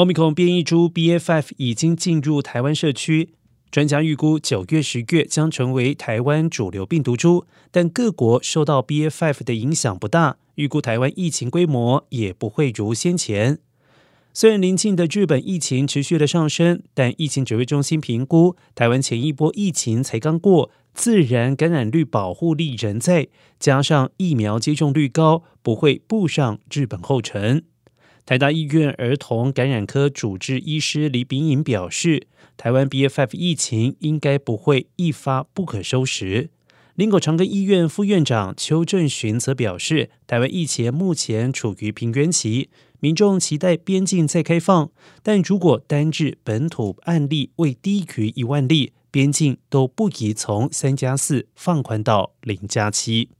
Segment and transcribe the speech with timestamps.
[0.00, 3.34] 奥密克戎变异株 BA.5 已经进入台湾社区，
[3.70, 13.58] 专家预估九月、十月将成为台湾主流病毒株，但各国受到 BA.5 的影响不大，预估台湾疫情规模也不会如先前。
[14.32, 23.28] 虽然临近的日本疫情持续的上升，但疫情指挥中心评估，台湾前一波疫情才刚过，自然感染率保护力仍在，
[23.58, 27.64] 加上疫苗接种率高，不会步上日本后尘。
[28.26, 36.50] 台大医院儿童感染科主治医师李炳颖表示，台湾 BF5 疫情应该不会一发不可收拾。
[36.94, 42.68] 林口长庚医院副院长邱正寻则表示，台湾疫情目前处于平原期，
[43.00, 44.90] 民众期待边境再开放，
[45.22, 53.30] 但如果单日本土案例未低于一万例，边境都不宜从三加四放宽到零加七。